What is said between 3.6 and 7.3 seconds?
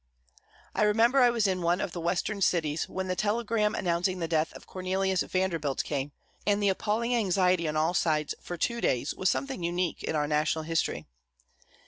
announcing the death of Cornelius Vanderbilt came, and the appalling